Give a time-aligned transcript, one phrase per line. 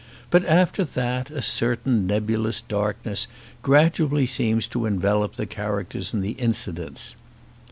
[0.31, 3.27] but after that a certain nebulous darkness
[3.61, 7.15] gradually seems to envelope the characters and the incidents.